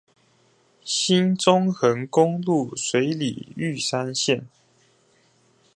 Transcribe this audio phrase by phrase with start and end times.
[0.83, 4.45] 新中橫公路水里玉山線